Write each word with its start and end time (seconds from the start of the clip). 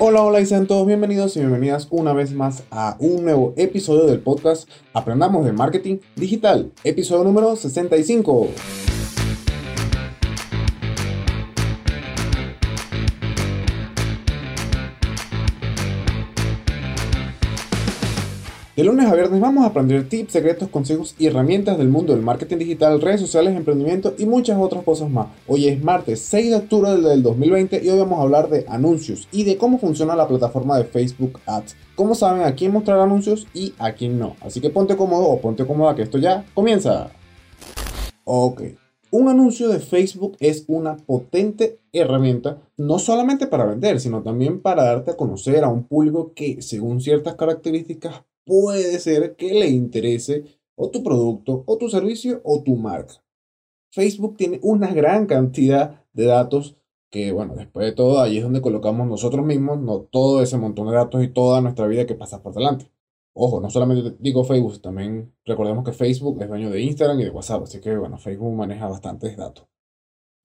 Hola, 0.00 0.22
hola 0.22 0.40
y 0.40 0.46
sean 0.46 0.68
todos 0.68 0.86
bienvenidos 0.86 1.36
y 1.36 1.40
bienvenidas 1.40 1.88
una 1.90 2.12
vez 2.12 2.32
más 2.32 2.62
a 2.70 2.96
un 3.00 3.24
nuevo 3.24 3.52
episodio 3.56 4.06
del 4.06 4.20
podcast 4.20 4.68
Aprendamos 4.92 5.44
de 5.44 5.50
Marketing 5.50 5.96
Digital, 6.14 6.70
episodio 6.84 7.24
número 7.24 7.56
65. 7.56 8.48
De 18.78 18.84
lunes 18.84 19.06
a 19.06 19.14
viernes 19.16 19.40
vamos 19.40 19.64
a 19.64 19.70
aprender 19.70 20.08
tips, 20.08 20.34
secretos, 20.34 20.68
consejos 20.68 21.16
y 21.18 21.26
herramientas 21.26 21.76
del 21.78 21.88
mundo 21.88 22.12
del 22.12 22.22
marketing 22.22 22.58
digital, 22.58 23.00
redes 23.00 23.20
sociales, 23.20 23.56
emprendimiento 23.56 24.14
y 24.16 24.24
muchas 24.24 24.56
otras 24.56 24.84
cosas 24.84 25.10
más. 25.10 25.26
Hoy 25.48 25.66
es 25.66 25.82
martes 25.82 26.20
6 26.20 26.50
de 26.50 26.56
octubre 26.58 26.92
del 26.92 27.24
2020 27.24 27.84
y 27.84 27.88
hoy 27.88 27.98
vamos 27.98 28.20
a 28.20 28.22
hablar 28.22 28.48
de 28.48 28.64
anuncios 28.68 29.26
y 29.32 29.42
de 29.42 29.56
cómo 29.56 29.80
funciona 29.80 30.14
la 30.14 30.28
plataforma 30.28 30.78
de 30.78 30.84
Facebook 30.84 31.40
Ads. 31.44 31.74
Cómo 31.96 32.14
saben 32.14 32.42
a 32.42 32.54
quién 32.54 32.70
mostrar 32.70 33.00
anuncios 33.00 33.48
y 33.52 33.74
a 33.80 33.94
quién 33.94 34.16
no. 34.16 34.36
Así 34.42 34.60
que 34.60 34.70
ponte 34.70 34.96
cómodo 34.96 35.24
o 35.24 35.40
ponte 35.40 35.66
cómoda 35.66 35.96
que 35.96 36.02
esto 36.02 36.18
ya 36.18 36.44
comienza. 36.54 37.10
Ok. 38.22 38.62
Un 39.10 39.28
anuncio 39.28 39.68
de 39.70 39.80
Facebook 39.80 40.36
es 40.38 40.66
una 40.68 40.98
potente 40.98 41.80
herramienta 41.92 42.58
no 42.76 43.00
solamente 43.00 43.48
para 43.48 43.64
vender, 43.64 43.98
sino 43.98 44.22
también 44.22 44.60
para 44.60 44.84
darte 44.84 45.10
a 45.10 45.16
conocer 45.16 45.64
a 45.64 45.68
un 45.68 45.82
público 45.82 46.32
que, 46.32 46.62
según 46.62 47.00
ciertas 47.00 47.34
características, 47.34 48.22
puede 48.48 48.98
ser 48.98 49.36
que 49.36 49.52
le 49.52 49.68
interese 49.68 50.44
o 50.74 50.90
tu 50.90 51.02
producto 51.02 51.62
o 51.66 51.76
tu 51.76 51.88
servicio 51.90 52.40
o 52.44 52.62
tu 52.64 52.76
marca. 52.76 53.22
Facebook 53.90 54.36
tiene 54.36 54.58
una 54.62 54.92
gran 54.94 55.26
cantidad 55.26 56.04
de 56.12 56.24
datos 56.24 56.76
que, 57.10 57.32
bueno, 57.32 57.54
después 57.56 57.86
de 57.86 57.92
todo, 57.92 58.20
ahí 58.20 58.38
es 58.38 58.42
donde 58.42 58.60
colocamos 58.62 59.06
nosotros 59.06 59.44
mismos, 59.44 59.80
no 59.80 60.00
todo 60.00 60.42
ese 60.42 60.58
montón 60.58 60.88
de 60.88 60.94
datos 60.94 61.22
y 61.22 61.28
toda 61.28 61.60
nuestra 61.60 61.86
vida 61.86 62.06
que 62.06 62.14
pasa 62.14 62.42
por 62.42 62.54
delante. 62.54 62.90
Ojo, 63.34 63.60
no 63.60 63.70
solamente 63.70 64.16
digo 64.18 64.44
Facebook, 64.44 64.80
también 64.80 65.34
recordemos 65.44 65.84
que 65.84 65.92
Facebook 65.92 66.40
es 66.42 66.48
dueño 66.48 66.70
de 66.70 66.82
Instagram 66.82 67.20
y 67.20 67.24
de 67.24 67.30
WhatsApp, 67.30 67.62
así 67.62 67.80
que, 67.80 67.96
bueno, 67.96 68.18
Facebook 68.18 68.54
maneja 68.54 68.88
bastantes 68.88 69.36
datos. 69.36 69.66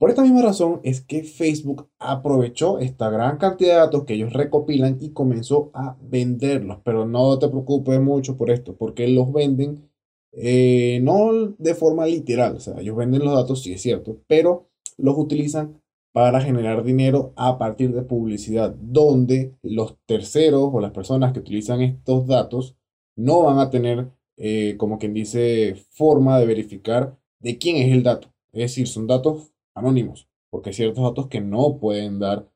Por 0.04 0.10
esta 0.10 0.22
misma 0.22 0.42
razón 0.42 0.80
es 0.82 1.00
que 1.00 1.24
Facebook 1.24 1.88
aprovechó 1.98 2.78
esta 2.78 3.08
gran 3.08 3.38
cantidad 3.38 3.72
de 3.72 3.78
datos 3.78 4.04
que 4.04 4.12
ellos 4.12 4.34
recopilan 4.34 4.98
y 5.00 5.14
comenzó 5.14 5.70
a 5.72 5.96
venderlos. 5.98 6.80
Pero 6.84 7.06
no 7.06 7.38
te 7.38 7.48
preocupes 7.48 7.98
mucho 8.02 8.36
por 8.36 8.50
esto, 8.50 8.76
porque 8.76 9.08
los 9.08 9.32
venden 9.32 9.88
eh, 10.32 11.00
no 11.02 11.54
de 11.56 11.74
forma 11.74 12.04
literal. 12.04 12.56
O 12.56 12.60
sea, 12.60 12.78
ellos 12.82 12.96
venden 12.96 13.24
los 13.24 13.32
datos, 13.32 13.62
sí 13.62 13.72
es 13.72 13.80
cierto, 13.80 14.18
pero 14.26 14.68
los 14.98 15.16
utilizan 15.16 15.80
para 16.12 16.42
generar 16.42 16.84
dinero 16.84 17.32
a 17.34 17.56
partir 17.56 17.94
de 17.94 18.02
publicidad, 18.02 18.74
donde 18.78 19.54
los 19.62 19.96
terceros 20.04 20.68
o 20.70 20.80
las 20.82 20.92
personas 20.92 21.32
que 21.32 21.40
utilizan 21.40 21.80
estos 21.80 22.26
datos 22.26 22.76
no 23.16 23.44
van 23.44 23.58
a 23.58 23.70
tener, 23.70 24.10
eh, 24.36 24.74
como 24.76 24.98
quien 24.98 25.14
dice, 25.14 25.76
forma 25.92 26.38
de 26.38 26.44
verificar 26.44 27.16
de 27.40 27.56
quién 27.56 27.76
es 27.76 27.90
el 27.90 28.02
dato. 28.02 28.28
Es 28.52 28.60
decir, 28.70 28.86
son 28.86 29.06
datos 29.06 29.53
anónimos, 29.74 30.28
porque 30.50 30.70
hay 30.70 30.74
ciertos 30.74 31.04
datos 31.04 31.28
que 31.28 31.40
no 31.40 31.78
pueden 31.78 32.18
dar 32.18 32.48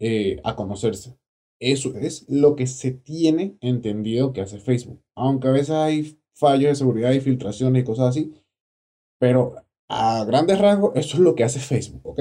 eh, 0.00 0.40
a 0.44 0.56
conocerse. 0.56 1.18
Eso 1.60 1.94
es 1.96 2.26
lo 2.28 2.56
que 2.56 2.66
se 2.66 2.90
tiene 2.90 3.56
entendido 3.60 4.32
que 4.32 4.40
hace 4.40 4.58
Facebook. 4.58 5.00
Aunque 5.14 5.48
a 5.48 5.52
veces 5.52 5.70
hay 5.70 6.18
fallos 6.34 6.70
de 6.70 6.74
seguridad 6.74 7.12
y 7.12 7.20
filtraciones 7.20 7.82
y 7.82 7.86
cosas 7.86 8.08
así. 8.08 8.34
Pero 9.20 9.54
a 9.88 10.24
grandes 10.24 10.58
rasgos, 10.58 10.92
eso 10.96 11.16
es 11.16 11.22
lo 11.22 11.34
que 11.34 11.44
hace 11.44 11.60
Facebook, 11.60 12.00
¿ok? 12.04 12.20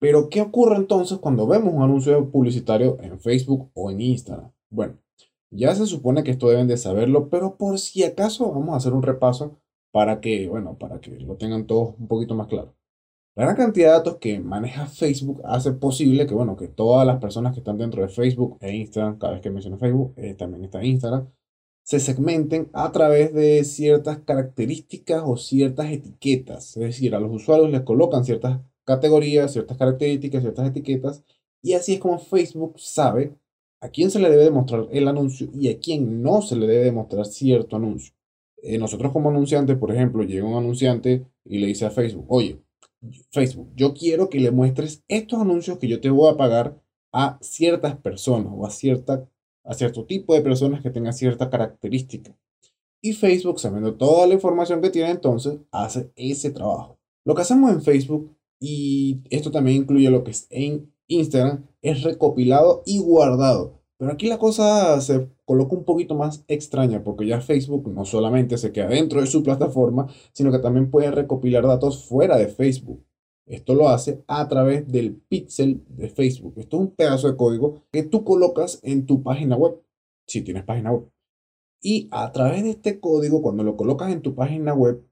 Pero, 0.00 0.28
¿qué 0.28 0.40
ocurre 0.40 0.76
entonces 0.76 1.18
cuando 1.18 1.46
vemos 1.46 1.72
un 1.72 1.82
anuncio 1.82 2.30
publicitario 2.30 2.98
en 3.00 3.18
Facebook 3.20 3.70
o 3.74 3.90
en 3.90 4.00
Instagram? 4.00 4.52
Bueno, 4.70 4.98
ya 5.50 5.74
se 5.74 5.86
supone 5.86 6.22
que 6.24 6.30
esto 6.30 6.48
deben 6.48 6.68
de 6.68 6.76
saberlo, 6.76 7.28
pero 7.30 7.56
por 7.56 7.78
si 7.78 8.02
acaso 8.04 8.50
vamos 8.50 8.74
a 8.74 8.76
hacer 8.76 8.92
un 8.92 9.02
repaso 9.02 9.56
para 9.92 10.20
que, 10.20 10.48
bueno, 10.48 10.76
para 10.78 11.00
que 11.00 11.10
lo 11.20 11.36
tengan 11.36 11.66
todos 11.66 11.94
un 11.98 12.08
poquito 12.08 12.34
más 12.34 12.48
claro. 12.48 12.74
La 13.36 13.44
gran 13.46 13.56
cantidad 13.56 13.88
de 13.88 13.92
datos 13.94 14.18
que 14.18 14.38
maneja 14.38 14.86
Facebook 14.86 15.42
hace 15.44 15.72
posible 15.72 16.24
que, 16.26 16.34
bueno, 16.34 16.56
que 16.56 16.68
todas 16.68 17.04
las 17.04 17.18
personas 17.20 17.52
que 17.52 17.58
están 17.58 17.78
dentro 17.78 18.00
de 18.00 18.08
Facebook 18.08 18.58
e 18.60 18.72
Instagram, 18.76 19.18
cada 19.18 19.32
vez 19.32 19.42
que 19.42 19.50
menciono 19.50 19.76
Facebook, 19.76 20.14
eh, 20.16 20.34
también 20.34 20.64
está 20.64 20.84
Instagram, 20.84 21.28
se 21.82 21.98
segmenten 21.98 22.70
a 22.72 22.92
través 22.92 23.34
de 23.34 23.64
ciertas 23.64 24.18
características 24.20 25.22
o 25.26 25.36
ciertas 25.36 25.90
etiquetas. 25.90 26.76
Es 26.76 26.82
decir, 26.82 27.14
a 27.14 27.20
los 27.20 27.32
usuarios 27.32 27.70
les 27.70 27.82
colocan 27.82 28.24
ciertas 28.24 28.60
categorías, 28.84 29.52
ciertas 29.52 29.78
características, 29.78 30.42
ciertas 30.42 30.68
etiquetas, 30.68 31.24
y 31.60 31.72
así 31.72 31.94
es 31.94 32.00
como 32.00 32.18
Facebook 32.20 32.78
sabe 32.78 33.36
a 33.80 33.88
quién 33.88 34.12
se 34.12 34.20
le 34.20 34.30
debe 34.30 34.44
demostrar 34.44 34.86
el 34.92 35.08
anuncio 35.08 35.48
y 35.52 35.68
a 35.70 35.78
quién 35.80 36.22
no 36.22 36.40
se 36.40 36.54
le 36.54 36.68
debe 36.68 36.84
demostrar 36.84 37.26
cierto 37.26 37.76
anuncio. 37.76 38.14
Eh, 38.62 38.78
nosotros 38.78 39.12
como 39.12 39.30
anunciantes, 39.30 39.76
por 39.76 39.90
ejemplo, 39.92 40.22
llega 40.22 40.46
un 40.46 40.56
anunciante 40.56 41.26
y 41.44 41.58
le 41.58 41.66
dice 41.66 41.84
a 41.84 41.90
Facebook, 41.90 42.26
oye, 42.28 42.60
Facebook, 43.30 43.70
yo 43.76 43.94
quiero 43.94 44.28
que 44.28 44.40
le 44.40 44.50
muestres 44.50 45.04
estos 45.08 45.40
anuncios 45.40 45.78
que 45.78 45.88
yo 45.88 46.00
te 46.00 46.10
voy 46.10 46.32
a 46.32 46.36
pagar 46.36 46.80
a 47.12 47.38
ciertas 47.40 47.96
personas 47.96 48.52
o 48.54 48.66
a, 48.66 48.70
cierta, 48.70 49.28
a 49.64 49.74
cierto 49.74 50.04
tipo 50.04 50.34
de 50.34 50.42
personas 50.42 50.82
que 50.82 50.90
tengan 50.90 51.12
cierta 51.12 51.48
característica. 51.48 52.36
Y 53.00 53.12
Facebook, 53.12 53.60
sabiendo 53.60 53.94
toda 53.94 54.26
la 54.26 54.34
información 54.34 54.80
que 54.80 54.90
tiene, 54.90 55.10
entonces 55.10 55.58
hace 55.70 56.10
ese 56.16 56.50
trabajo. 56.50 56.98
Lo 57.24 57.34
que 57.34 57.42
hacemos 57.42 57.70
en 57.70 57.82
Facebook, 57.82 58.34
y 58.58 59.20
esto 59.30 59.50
también 59.50 59.82
incluye 59.82 60.10
lo 60.10 60.24
que 60.24 60.30
es 60.30 60.46
en 60.50 60.92
Instagram, 61.06 61.66
es 61.82 62.02
recopilado 62.02 62.82
y 62.86 62.98
guardado. 62.98 63.83
Pero 63.96 64.12
aquí 64.12 64.28
la 64.28 64.38
cosa 64.38 65.00
se 65.00 65.28
coloca 65.44 65.76
un 65.76 65.84
poquito 65.84 66.14
más 66.14 66.44
extraña 66.48 67.04
porque 67.04 67.26
ya 67.26 67.40
Facebook 67.40 67.88
no 67.88 68.04
solamente 68.04 68.58
se 68.58 68.72
queda 68.72 68.88
dentro 68.88 69.20
de 69.20 69.26
su 69.26 69.42
plataforma, 69.42 70.08
sino 70.32 70.50
que 70.50 70.58
también 70.58 70.90
puede 70.90 71.10
recopilar 71.10 71.66
datos 71.66 72.04
fuera 72.04 72.36
de 72.36 72.48
Facebook. 72.48 73.04
Esto 73.46 73.74
lo 73.74 73.88
hace 73.88 74.24
a 74.26 74.48
través 74.48 74.90
del 74.90 75.16
pixel 75.16 75.84
de 75.88 76.08
Facebook. 76.08 76.54
Esto 76.56 76.76
es 76.76 76.80
un 76.80 76.94
pedazo 76.94 77.30
de 77.30 77.36
código 77.36 77.82
que 77.92 78.02
tú 78.02 78.24
colocas 78.24 78.80
en 78.82 79.06
tu 79.06 79.22
página 79.22 79.56
web, 79.56 79.80
si 80.26 80.42
tienes 80.42 80.64
página 80.64 80.92
web. 80.92 81.10
Y 81.82 82.08
a 82.10 82.32
través 82.32 82.62
de 82.62 82.70
este 82.70 82.98
código, 82.98 83.42
cuando 83.42 83.62
lo 83.62 83.76
colocas 83.76 84.10
en 84.10 84.22
tu 84.22 84.34
página 84.34 84.72
web, 84.72 85.06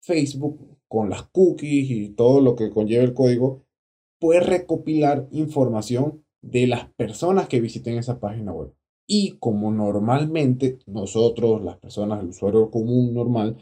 Facebook, 0.00 0.60
con 0.86 1.10
las 1.10 1.24
cookies 1.24 1.90
y 1.90 2.10
todo 2.10 2.40
lo 2.40 2.54
que 2.54 2.70
conlleva 2.70 3.02
el 3.02 3.14
código, 3.14 3.64
puede 4.20 4.40
recopilar 4.40 5.26
información 5.32 6.21
de 6.42 6.66
las 6.66 6.86
personas 6.94 7.48
que 7.48 7.60
visiten 7.60 7.98
esa 7.98 8.20
página 8.20 8.52
web. 8.52 8.74
Y 9.06 9.38
como 9.38 9.72
normalmente 9.72 10.78
nosotros, 10.86 11.62
las 11.62 11.78
personas, 11.78 12.22
el 12.22 12.28
usuario 12.28 12.70
común 12.70 13.14
normal, 13.14 13.56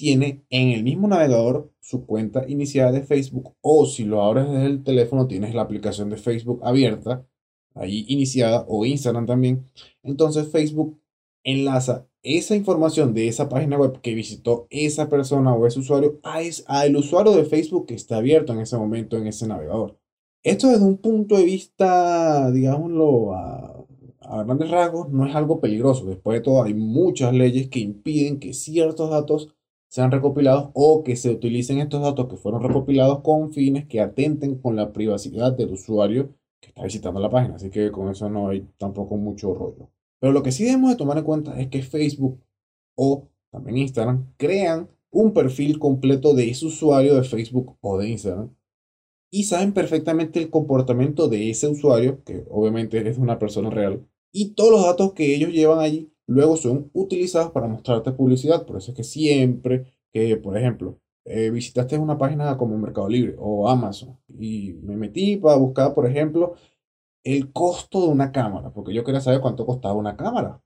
tiene 0.00 0.44
en 0.48 0.70
el 0.70 0.82
mismo 0.82 1.08
navegador 1.08 1.72
su 1.80 2.06
cuenta 2.06 2.48
iniciada 2.48 2.90
de 2.92 3.02
Facebook 3.02 3.54
o 3.60 3.84
si 3.84 4.04
lo 4.04 4.22
abres 4.22 4.48
desde 4.48 4.66
el 4.66 4.82
teléfono 4.82 5.26
tienes 5.26 5.54
la 5.54 5.62
aplicación 5.62 6.08
de 6.08 6.16
Facebook 6.16 6.60
abierta, 6.62 7.26
ahí 7.74 8.06
iniciada 8.08 8.64
o 8.66 8.86
Instagram 8.86 9.26
también, 9.26 9.66
entonces 10.02 10.50
Facebook 10.50 10.98
enlaza 11.44 12.08
esa 12.22 12.56
información 12.56 13.12
de 13.12 13.28
esa 13.28 13.50
página 13.50 13.76
web 13.78 14.00
que 14.00 14.14
visitó 14.14 14.66
esa 14.70 15.10
persona 15.10 15.54
o 15.54 15.66
ese 15.66 15.80
usuario 15.80 16.18
a, 16.22 16.40
el 16.86 16.96
usuario 16.96 17.32
de 17.32 17.44
Facebook 17.44 17.86
que 17.86 17.94
está 17.94 18.16
abierto 18.16 18.54
en 18.54 18.60
ese 18.60 18.78
momento 18.78 19.18
en 19.18 19.26
ese 19.26 19.46
navegador. 19.46 19.99
Esto 20.42 20.68
desde 20.68 20.84
un 20.84 20.96
punto 20.96 21.36
de 21.36 21.44
vista, 21.44 22.50
digámoslo, 22.50 23.34
a, 23.34 23.86
grandes 24.44 24.70
rasgos, 24.70 25.10
no 25.10 25.26
es 25.26 25.34
algo 25.34 25.60
peligroso. 25.60 26.06
Después 26.06 26.38
de 26.38 26.44
todo, 26.44 26.62
hay 26.62 26.72
muchas 26.72 27.34
leyes 27.34 27.68
que 27.68 27.80
impiden 27.80 28.40
que 28.40 28.54
ciertos 28.54 29.10
datos 29.10 29.54
sean 29.88 30.10
recopilados 30.10 30.70
o 30.72 31.02
que 31.02 31.16
se 31.16 31.30
utilicen 31.30 31.80
estos 31.80 32.00
datos 32.00 32.28
que 32.28 32.36
fueron 32.36 32.62
recopilados 32.62 33.20
con 33.20 33.52
fines 33.52 33.86
que 33.86 34.00
atenten 34.00 34.56
con 34.56 34.76
la 34.76 34.92
privacidad 34.92 35.52
del 35.52 35.72
usuario 35.72 36.34
que 36.60 36.68
está 36.68 36.84
visitando 36.84 37.20
la 37.20 37.30
página. 37.30 37.56
Así 37.56 37.70
que 37.70 37.90
con 37.90 38.08
eso 38.08 38.30
no 38.30 38.48
hay 38.48 38.66
tampoco 38.78 39.16
mucho 39.16 39.52
rollo. 39.54 39.90
Pero 40.20 40.32
lo 40.32 40.42
que 40.42 40.52
sí 40.52 40.64
debemos 40.64 40.90
de 40.90 40.96
tomar 40.96 41.18
en 41.18 41.24
cuenta 41.24 41.60
es 41.60 41.68
que 41.68 41.82
Facebook 41.82 42.40
o 42.96 43.28
también 43.50 43.78
Instagram 43.78 44.32
crean 44.36 44.88
un 45.10 45.34
perfil 45.34 45.78
completo 45.78 46.34
de 46.34 46.50
ese 46.50 46.66
usuario 46.66 47.16
de 47.16 47.24
Facebook 47.24 47.76
o 47.80 47.98
de 47.98 48.08
Instagram 48.10 48.50
y 49.30 49.44
saben 49.44 49.72
perfectamente 49.72 50.40
el 50.40 50.50
comportamiento 50.50 51.28
de 51.28 51.50
ese 51.50 51.68
usuario, 51.68 52.22
que 52.24 52.44
obviamente 52.50 53.08
es 53.08 53.18
una 53.18 53.38
persona 53.38 53.70
real, 53.70 54.06
y 54.32 54.54
todos 54.54 54.72
los 54.72 54.84
datos 54.84 55.12
que 55.12 55.34
ellos 55.34 55.50
llevan 55.52 55.80
allí 55.80 56.12
luego 56.26 56.56
son 56.56 56.90
utilizados 56.94 57.50
para 57.50 57.66
mostrarte 57.66 58.12
publicidad. 58.12 58.64
Por 58.64 58.76
eso 58.76 58.92
es 58.92 58.96
que 58.96 59.04
siempre 59.04 59.86
que, 60.12 60.36
por 60.36 60.56
ejemplo, 60.56 60.98
eh, 61.24 61.50
visitaste 61.50 61.98
una 61.98 62.18
página 62.18 62.56
como 62.56 62.78
Mercado 62.78 63.08
Libre 63.08 63.36
o 63.38 63.68
Amazon 63.68 64.18
y 64.28 64.74
me 64.82 64.96
metí 64.96 65.36
para 65.36 65.56
buscar, 65.56 65.94
por 65.94 66.06
ejemplo, 66.06 66.54
el 67.24 67.52
costo 67.52 68.02
de 68.02 68.08
una 68.08 68.32
cámara, 68.32 68.72
porque 68.72 68.94
yo 68.94 69.04
quería 69.04 69.20
saber 69.20 69.40
cuánto 69.40 69.66
costaba 69.66 69.94
una 69.94 70.16
cámara. 70.16 70.62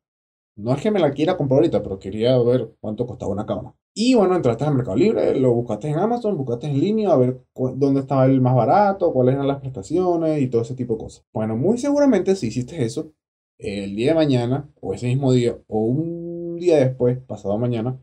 No 0.56 0.72
es 0.74 0.82
que 0.82 0.90
me 0.90 1.00
la 1.00 1.12
quiera 1.12 1.36
comprar 1.36 1.58
ahorita, 1.58 1.82
pero 1.82 1.98
quería 1.98 2.38
ver 2.38 2.74
cuánto 2.80 3.06
costaba 3.06 3.32
una 3.32 3.46
cámara. 3.46 3.74
Y 3.96 4.14
bueno, 4.14 4.34
entraste 4.34 4.64
al 4.64 4.74
Mercado 4.74 4.96
Libre, 4.96 5.38
lo 5.38 5.54
buscaste 5.54 5.88
en 5.88 5.98
Amazon, 5.98 6.36
buscaste 6.36 6.66
en 6.66 6.80
línea 6.80 7.12
a 7.12 7.16
ver 7.16 7.40
dónde 7.54 8.00
estaba 8.00 8.26
el 8.26 8.40
más 8.40 8.56
barato, 8.56 9.12
cuáles 9.12 9.34
eran 9.34 9.46
las 9.46 9.60
prestaciones 9.60 10.42
y 10.42 10.48
todo 10.48 10.62
ese 10.62 10.74
tipo 10.74 10.94
de 10.94 10.98
cosas. 11.04 11.24
Bueno, 11.32 11.56
muy 11.56 11.78
seguramente 11.78 12.34
si 12.34 12.48
hiciste 12.48 12.84
eso, 12.84 13.12
el 13.56 13.94
día 13.94 14.08
de 14.08 14.14
mañana, 14.16 14.68
o 14.80 14.94
ese 14.94 15.06
mismo 15.06 15.32
día, 15.32 15.60
o 15.68 15.78
un 15.84 16.56
día 16.56 16.78
después, 16.78 17.18
pasado 17.20 17.56
mañana, 17.56 18.00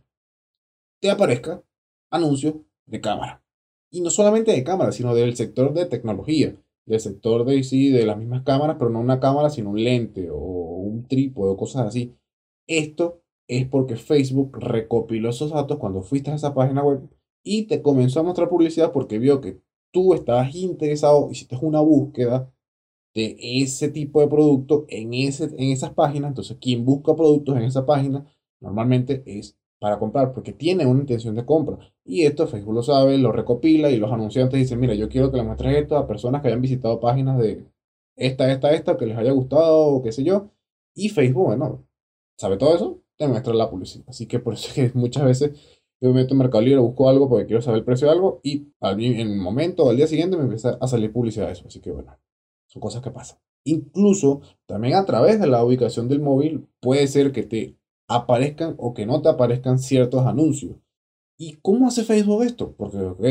te 1.01 1.11
aparezca 1.11 1.61
anuncios 2.09 2.55
de 2.85 3.01
cámara. 3.01 3.43
Y 3.89 3.99
no 3.99 4.11
solamente 4.11 4.53
de 4.53 4.63
cámara, 4.63 4.93
sino 4.93 5.13
del 5.13 5.35
sector 5.35 5.73
de 5.73 5.85
tecnología, 5.87 6.55
del 6.85 6.99
sector 7.01 7.43
de, 7.43 7.63
sí, 7.63 7.89
de 7.91 8.05
las 8.05 8.17
mismas 8.17 8.43
cámaras, 8.43 8.77
pero 8.79 8.89
no 8.89 9.01
una 9.01 9.19
cámara, 9.19 9.49
sino 9.49 9.71
un 9.71 9.83
lente 9.83 10.29
o 10.31 10.37
un 10.37 11.05
trípode 11.05 11.51
o 11.51 11.57
cosas 11.57 11.87
así. 11.87 12.15
Esto 12.65 13.20
es 13.51 13.67
porque 13.67 13.97
Facebook 13.97 14.57
recopiló 14.59 15.29
esos 15.29 15.51
datos 15.51 15.77
cuando 15.77 16.03
fuiste 16.03 16.31
a 16.31 16.35
esa 16.35 16.53
página 16.53 16.83
web 16.83 17.01
y 17.43 17.63
te 17.67 17.81
comenzó 17.81 18.21
a 18.21 18.23
mostrar 18.23 18.47
publicidad 18.47 18.93
porque 18.93 19.19
vio 19.19 19.41
que 19.41 19.59
tú 19.91 20.13
estabas 20.13 20.55
interesado, 20.55 21.29
hiciste 21.29 21.57
una 21.61 21.81
búsqueda 21.81 22.49
de 23.13 23.35
ese 23.37 23.89
tipo 23.89 24.21
de 24.21 24.29
producto 24.29 24.85
en, 24.87 25.13
ese, 25.13 25.53
en 25.57 25.71
esas 25.71 25.93
páginas. 25.93 26.29
Entonces, 26.29 26.57
quien 26.61 26.85
busca 26.85 27.13
productos 27.13 27.57
en 27.57 27.63
esa 27.63 27.85
página 27.85 28.25
normalmente 28.61 29.21
es 29.25 29.57
para 29.79 29.99
comprar 29.99 30.33
porque 30.33 30.53
tiene 30.53 30.85
una 30.85 31.01
intención 31.01 31.35
de 31.35 31.45
compra. 31.45 31.77
Y 32.05 32.23
esto 32.23 32.47
Facebook 32.47 32.75
lo 32.75 32.83
sabe, 32.83 33.17
lo 33.17 33.33
recopila 33.33 33.89
y 33.89 33.97
los 33.97 34.13
anunciantes 34.13 34.61
dicen, 34.61 34.79
mira, 34.79 34.93
yo 34.93 35.09
quiero 35.09 35.29
que 35.29 35.35
le 35.35 35.43
muestres 35.43 35.75
esto 35.75 35.97
a 35.97 36.07
personas 36.07 36.41
que 36.41 36.47
hayan 36.47 36.61
visitado 36.61 37.01
páginas 37.01 37.37
de 37.37 37.65
esta, 38.15 38.49
esta, 38.49 38.71
esta, 38.71 38.95
que 38.95 39.07
les 39.07 39.17
haya 39.17 39.31
gustado 39.31 39.77
o 39.87 40.01
qué 40.01 40.13
sé 40.13 40.23
yo. 40.23 40.51
Y 40.95 41.09
Facebook, 41.09 41.47
bueno, 41.47 41.85
sabe 42.37 42.55
todo 42.55 42.75
eso 42.75 43.00
te 43.17 43.27
muestra 43.27 43.53
la 43.53 43.69
publicidad. 43.69 44.05
Así 44.07 44.25
que 44.27 44.39
por 44.39 44.53
eso 44.53 44.67
es 44.69 44.73
que 44.73 44.91
muchas 44.97 45.25
veces 45.25 45.51
yo 46.01 46.09
me 46.09 46.21
meto 46.21 46.33
en 46.33 46.39
Mercado 46.39 46.63
Libre, 46.63 46.79
busco 46.79 47.09
algo 47.09 47.29
porque 47.29 47.45
quiero 47.45 47.61
saber 47.61 47.79
el 47.79 47.85
precio 47.85 48.07
de 48.07 48.13
algo 48.13 48.39
y 48.43 48.67
en 48.81 49.19
el 49.19 49.37
momento, 49.37 49.89
al 49.89 49.97
día 49.97 50.07
siguiente, 50.07 50.35
me 50.35 50.43
empieza 50.43 50.77
a 50.81 50.87
salir 50.87 51.13
publicidad 51.13 51.45
de 51.47 51.53
eso. 51.53 51.67
Así 51.67 51.79
que 51.79 51.91
bueno, 51.91 52.17
son 52.67 52.81
cosas 52.81 53.03
que 53.03 53.11
pasan. 53.11 53.37
Incluso 53.63 54.41
también 54.65 54.95
a 54.95 55.05
través 55.05 55.39
de 55.39 55.45
la 55.45 55.63
ubicación 55.63 56.07
del 56.07 56.19
móvil 56.19 56.67
puede 56.79 57.05
ser 57.07 57.31
que 57.31 57.43
te 57.43 57.77
aparezcan 58.07 58.75
o 58.77 58.93
que 58.93 59.05
no 59.05 59.21
te 59.21 59.29
aparezcan 59.29 59.77
ciertos 59.77 60.25
anuncios. 60.25 60.77
¿Y 61.37 61.53
cómo 61.61 61.87
hace 61.87 62.03
Facebook 62.03 62.43
esto? 62.43 62.73
Porque, 62.75 62.97
ok, 62.97 63.23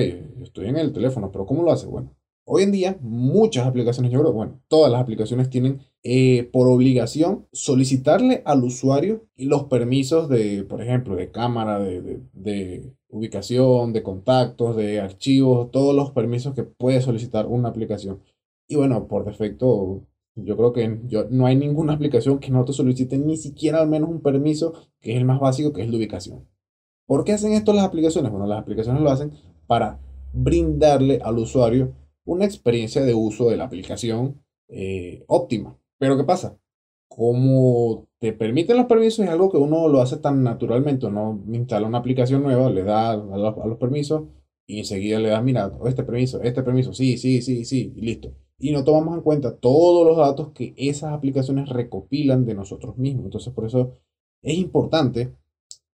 estoy 0.42 0.66
en 0.68 0.76
el 0.76 0.92
teléfono, 0.92 1.30
pero 1.32 1.46
¿cómo 1.46 1.62
lo 1.62 1.72
hace? 1.72 1.86
Bueno, 1.86 2.14
Hoy 2.52 2.64
en 2.64 2.72
día, 2.72 2.98
muchas 3.00 3.64
aplicaciones, 3.64 4.10
yo 4.10 4.18
creo, 4.18 4.32
bueno, 4.32 4.60
todas 4.66 4.90
las 4.90 5.00
aplicaciones 5.00 5.50
tienen 5.50 5.82
eh, 6.02 6.50
por 6.52 6.66
obligación 6.66 7.46
solicitarle 7.52 8.42
al 8.44 8.64
usuario 8.64 9.24
los 9.36 9.66
permisos 9.66 10.28
de, 10.28 10.64
por 10.64 10.82
ejemplo, 10.82 11.14
de 11.14 11.30
cámara, 11.30 11.78
de, 11.78 12.92
ubicación, 13.08 13.92
de 13.92 14.02
contactos, 14.02 14.74
de 14.74 14.98
archivos, 14.98 15.70
todos 15.70 15.94
los 15.94 16.10
permisos 16.10 16.52
que 16.52 16.64
puede 16.64 17.00
solicitar 17.00 17.46
una 17.46 17.68
aplicación. 17.68 18.20
Y 18.66 18.74
bueno, 18.74 19.06
por 19.06 19.24
defecto, 19.24 20.02
yo 20.34 20.56
creo 20.56 20.72
que 20.72 21.02
yo, 21.06 21.28
no 21.30 21.46
hay 21.46 21.54
ninguna 21.54 21.92
aplicación 21.92 22.40
que 22.40 22.50
no 22.50 22.64
te 22.64 22.72
solicite 22.72 23.16
ni 23.16 23.36
siquiera 23.36 23.80
al 23.80 23.88
menos 23.88 24.10
un 24.10 24.22
permiso, 24.22 24.72
que 25.00 25.12
es 25.12 25.18
el 25.18 25.24
más 25.24 25.38
básico, 25.38 25.72
que 25.72 25.82
es 25.82 25.88
la 25.88 25.96
ubicación. 25.96 26.48
¿Por 27.06 27.22
qué 27.22 27.30
hacen 27.30 27.52
esto 27.52 27.72
las 27.72 27.84
aplicaciones? 27.84 28.32
Bueno, 28.32 28.48
las 28.48 28.58
aplicaciones 28.58 29.02
lo 29.02 29.10
hacen 29.10 29.30
para 29.68 30.00
brindarle 30.32 31.20
al 31.22 31.38
usuario 31.38 31.99
una 32.30 32.44
experiencia 32.44 33.02
de 33.02 33.12
uso 33.12 33.50
de 33.50 33.56
la 33.56 33.64
aplicación 33.64 34.40
eh, 34.68 35.24
óptima. 35.26 35.76
Pero 35.98 36.16
¿qué 36.16 36.22
pasa? 36.22 36.56
Como 37.08 38.06
te 38.20 38.32
permiten 38.32 38.76
los 38.76 38.86
permisos, 38.86 39.24
es 39.24 39.30
algo 39.30 39.50
que 39.50 39.56
uno 39.56 39.88
lo 39.88 40.00
hace 40.00 40.18
tan 40.18 40.44
naturalmente. 40.44 41.06
Uno 41.06 41.42
instala 41.52 41.88
una 41.88 41.98
aplicación 41.98 42.44
nueva, 42.44 42.70
le 42.70 42.84
da 42.84 43.10
a 43.10 43.16
los, 43.16 43.78
permisos 43.78 44.28
y 44.64 44.78
enseguida 44.78 45.18
le 45.18 45.30
da, 45.30 45.42
mira, 45.42 45.72
este 45.86 46.04
permiso, 46.04 46.40
este 46.42 46.62
permiso, 46.62 46.92
sí, 46.92 47.18
sí, 47.18 47.42
sí, 47.42 47.64
sí, 47.64 47.92
listo. 47.96 48.32
Y 48.60 48.70
no 48.70 48.84
tomamos 48.84 49.16
en 49.16 49.22
cuenta 49.22 49.56
todos 49.56 50.06
los 50.06 50.16
datos 50.16 50.52
que 50.52 50.72
esas 50.76 51.12
aplicaciones 51.12 51.68
recopilan 51.68 52.44
de 52.44 52.54
nosotros 52.54 52.96
mismos. 52.96 53.24
Entonces, 53.24 53.52
por 53.52 53.66
eso 53.66 53.94
es 54.42 54.56
importante 54.56 55.34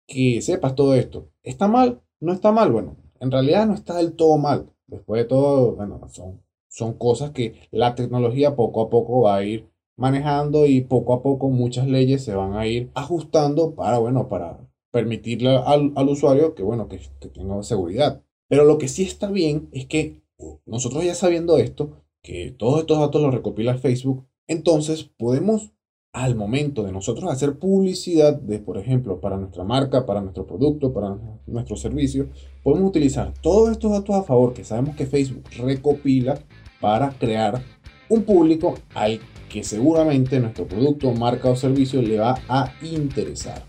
que 0.06 0.42
sepas 0.42 0.76
todo 0.76 0.96
esto. 0.96 1.30
¿Está 1.44 1.70
mal? 1.70 2.02
¿No 2.20 2.34
está 2.34 2.52
mal? 2.52 2.74
Bueno, 2.74 2.98
en 3.22 3.32
realidad 3.32 3.68
no 3.68 3.74
está 3.74 3.96
del 3.96 4.14
todo 4.16 4.38
mal. 4.38 4.75
Después 4.88 5.24
de 5.24 5.26
todo, 5.28 5.76
bueno, 5.76 6.02
son, 6.10 6.42
son 6.68 6.94
cosas 6.94 7.32
que 7.32 7.56
la 7.72 7.96
tecnología 7.96 8.56
poco 8.56 8.82
a 8.82 8.90
poco 8.90 9.22
va 9.22 9.38
a 9.38 9.44
ir 9.44 9.70
manejando 9.98 10.66
y 10.66 10.82
poco 10.82 11.14
a 11.14 11.24
poco 11.24 11.50
muchas 11.50 11.88
leyes 11.88 12.24
se 12.24 12.36
van 12.36 12.54
a 12.54 12.68
ir 12.68 12.92
ajustando 12.94 13.76
para, 13.76 13.98
bueno, 13.98 14.28
para 14.30 14.60
permitirle 14.92 15.58
al, 15.58 15.94
usuario 16.10 16.56
que, 16.56 16.64
bueno, 16.64 16.88
que, 16.88 17.00
que 17.20 17.30
tenga 17.30 17.62
seguridad. 17.64 18.24
Pero 18.48 18.66
lo 18.66 18.78
que 18.78 18.88
sí 18.88 19.04
está 19.04 19.32
bien 19.32 19.70
es 19.72 19.86
que 19.86 20.22
nosotros 20.66 21.04
ya 21.04 21.16
sabiendo 21.16 21.58
esto, 21.58 22.04
que 22.22 22.52
todos 22.52 22.80
estos 22.82 23.00
datos 23.00 23.22
los 23.22 23.34
recopila 23.34 23.78
Facebook, 23.78 24.26
entonces 24.48 25.04
podemos 25.04 25.72
al 26.16 26.34
momento 26.34 26.84
de 26.84 26.94
nosotros 26.94 27.30
hacer 27.30 27.60
publicidad 27.60 28.40
de, 28.40 28.60
por 28.60 28.78
ejemplo, 28.78 29.20
para 29.20 29.36
nuestra 29.36 29.66
marca, 29.66 30.06
para 30.06 30.22
nuestro 30.22 30.48
producto, 30.48 30.94
para 30.94 31.18
nuestro 31.46 31.76
servicio, 31.76 32.30
podemos 32.64 32.88
utilizar 32.88 33.34
todos 33.42 33.70
estos 33.70 33.92
datos 33.92 34.16
a 34.16 34.24
favor 34.24 34.54
que 34.54 34.64
sabemos 34.64 34.96
que 34.96 35.08
Facebook 35.08 35.44
recopila 35.58 36.40
para 36.80 37.10
crear 37.10 37.62
un 38.08 38.24
público 38.24 38.76
al 38.94 39.20
que 39.50 39.62
seguramente 39.66 40.40
nuestro 40.40 40.66
producto, 40.66 41.12
marca 41.12 41.50
o 41.50 41.56
servicio 41.58 42.02
le 42.02 42.18
va 42.18 42.40
a 42.48 42.72
interesar. 42.82 43.64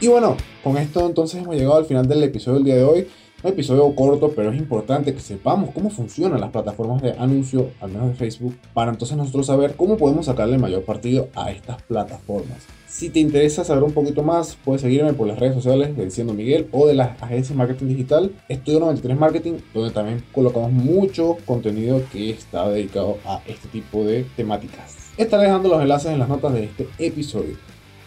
Y 0.00 0.06
bueno, 0.08 0.38
con 0.64 0.78
esto 0.78 1.04
entonces 1.04 1.42
hemos 1.42 1.56
llegado 1.56 1.76
al 1.76 1.84
final 1.84 2.08
del 2.08 2.22
episodio 2.22 2.54
del 2.54 2.64
día 2.64 2.76
de 2.76 2.84
hoy. 2.84 3.08
Un 3.40 3.50
episodio 3.50 3.94
corto, 3.94 4.32
pero 4.34 4.50
es 4.50 4.58
importante 4.58 5.14
que 5.14 5.20
sepamos 5.20 5.70
cómo 5.72 5.90
funcionan 5.90 6.40
las 6.40 6.50
plataformas 6.50 7.00
de 7.00 7.12
anuncio, 7.12 7.70
al 7.80 7.92
menos 7.92 8.08
de 8.08 8.14
Facebook, 8.14 8.56
para 8.74 8.90
entonces 8.90 9.16
nosotros 9.16 9.46
saber 9.46 9.76
cómo 9.76 9.96
podemos 9.96 10.26
sacarle 10.26 10.58
mayor 10.58 10.82
partido 10.82 11.28
a 11.36 11.52
estas 11.52 11.80
plataformas. 11.82 12.66
Si 12.88 13.10
te 13.10 13.20
interesa 13.20 13.62
saber 13.62 13.84
un 13.84 13.92
poquito 13.92 14.24
más, 14.24 14.58
puedes 14.64 14.82
seguirme 14.82 15.12
por 15.12 15.28
las 15.28 15.38
redes 15.38 15.54
sociales 15.54 15.96
de 15.96 16.06
Diciendo 16.06 16.34
Miguel 16.34 16.66
o 16.72 16.88
de 16.88 16.94
las 16.94 17.22
agencias 17.22 17.56
Marketing 17.56 17.86
Digital, 17.86 18.32
Estudio 18.48 18.80
93 18.80 19.16
Marketing, 19.16 19.52
donde 19.72 19.92
también 19.92 20.24
colocamos 20.32 20.72
mucho 20.72 21.36
contenido 21.46 22.02
que 22.10 22.30
está 22.30 22.68
dedicado 22.68 23.18
a 23.24 23.40
este 23.46 23.68
tipo 23.68 24.02
de 24.02 24.26
temáticas. 24.36 25.12
Estaré 25.16 25.44
dejando 25.44 25.68
los 25.68 25.80
enlaces 25.80 26.10
en 26.10 26.18
las 26.18 26.28
notas 26.28 26.54
de 26.54 26.64
este 26.64 26.88
episodio. 26.98 27.54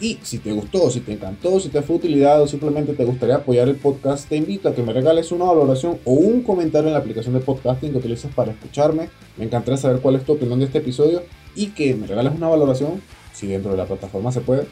Y 0.02 0.18
si 0.24 0.40
te 0.40 0.52
gustó, 0.52 0.90
si 0.90 1.02
te 1.02 1.14
encantó, 1.14 1.60
si 1.60 1.70
te 1.70 1.84
fue 1.84 1.98
utilidad 1.98 2.42
o 2.42 2.48
simplemente 2.48 2.94
te 2.94 3.06
gustaría 3.06 3.36
apoyar 3.36 3.70
el 3.70 3.76
podcast, 3.76 4.28
te 4.28 4.36
invito 4.36 4.68
a 4.68 4.74
que 4.74 4.82
me 4.82 4.94
regales 4.94 5.32
una 5.32 5.46
valoración 5.46 6.00
o 6.06 6.14
un 6.14 6.42
comentario 6.42 6.88
en 6.88 6.94
la 6.94 7.00
aplicación 7.00 7.36
de 7.36 7.40
podcasting 7.40 7.92
que 7.92 8.00
utilices 8.00 8.34
para 8.34 8.52
escucharme. 8.52 9.10
Me 9.38 9.46
encantaría 9.46 9.78
saber 9.78 10.02
cuál 10.02 10.16
es 10.16 10.26
tu 10.26 10.34
opinión 10.34 10.58
de 10.58 10.66
este 10.66 10.80
episodio 10.80 11.22
y 11.56 11.68
que 11.68 11.94
me 11.94 12.08
regales 12.08 12.34
una 12.34 12.48
valoración, 12.48 13.00
si 13.32 13.46
dentro 13.46 13.70
de 13.70 13.78
la 13.78 13.86
plataforma 13.86 14.32
se 14.32 14.42
puede, 14.42 14.66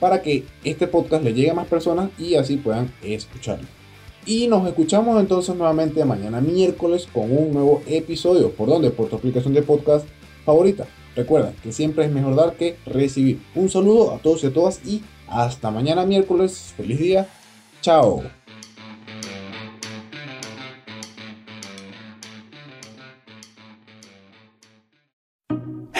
para 0.00 0.20
que 0.20 0.44
este 0.64 0.88
podcast 0.88 1.22
le 1.22 1.32
llegue 1.32 1.50
a 1.50 1.54
más 1.54 1.68
personas 1.68 2.10
y 2.18 2.34
así 2.34 2.56
puedan 2.56 2.92
escucharlo. 3.04 3.68
Y 4.26 4.48
nos 4.48 4.66
escuchamos 4.66 5.20
entonces 5.20 5.54
nuevamente 5.54 6.04
mañana 6.04 6.40
miércoles 6.40 7.06
con 7.12 7.30
un 7.30 7.52
nuevo 7.52 7.82
episodio. 7.86 8.50
¿Por 8.50 8.68
dónde? 8.68 8.90
Por 8.90 9.08
tu 9.08 9.14
aplicación 9.14 9.54
de 9.54 9.62
podcast 9.62 10.08
favorita. 10.44 10.88
Recuerda 11.14 11.52
que 11.62 11.72
siempre 11.72 12.04
es 12.04 12.10
mejor 12.10 12.36
dar 12.36 12.54
que 12.54 12.76
recibir. 12.86 13.40
Un 13.54 13.68
saludo 13.68 14.14
a 14.14 14.18
todos 14.18 14.44
y 14.44 14.46
a 14.46 14.52
todas 14.52 14.80
y 14.86 15.02
hasta 15.28 15.70
mañana 15.70 16.06
miércoles. 16.06 16.74
Feliz 16.76 16.98
día. 16.98 17.28
Chao. 17.80 18.22